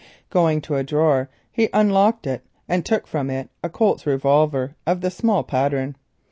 Going 0.31 0.61
to 0.61 0.73
a 0.77 0.83
drawer, 0.83 1.29
he 1.51 1.69
unlocked 1.73 2.25
it 2.25 2.43
and 2.67 2.83
took 2.83 3.05
from 3.05 3.29
it 3.29 3.51
a 3.63 3.69
Colt's 3.69 4.07
revolver 4.07 4.75
of 4.87 5.01
the 5.01 5.11
small 5.11 5.43
pattern. 5.43 5.95